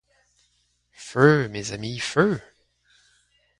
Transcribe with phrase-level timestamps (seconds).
[1.05, 1.47] Feu!
[1.51, 1.99] mes amis!
[2.11, 2.41] feu!